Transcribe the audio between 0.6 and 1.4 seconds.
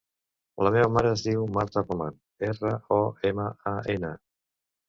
La meva mare es